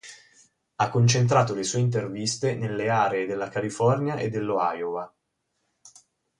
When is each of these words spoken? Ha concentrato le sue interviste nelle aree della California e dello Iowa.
Ha 0.77 0.89
concentrato 0.89 1.53
le 1.53 1.61
sue 1.61 1.77
interviste 1.79 2.55
nelle 2.55 2.89
aree 2.89 3.27
della 3.27 3.49
California 3.49 4.15
e 4.15 4.29
dello 4.31 4.57
Iowa. 4.59 5.15